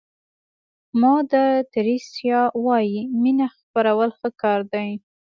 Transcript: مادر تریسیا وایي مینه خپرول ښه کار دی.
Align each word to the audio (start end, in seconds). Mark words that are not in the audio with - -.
مادر 1.01 1.51
تریسیا 1.73 2.41
وایي 2.65 2.99
مینه 3.21 3.47
خپرول 3.57 4.09
ښه 4.19 4.29
کار 4.41 4.59
دی. 4.73 4.89